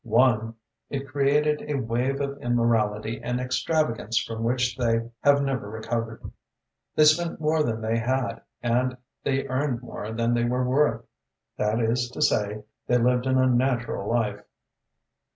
[0.03, 0.55] Won,
[0.89, 6.23] it created a wave of immorality and extravagance from which they had never recovered.
[6.95, 11.05] They spent more than they had and they earned more than they were worth.
[11.57, 14.41] That is to say, they lived an unnatural life."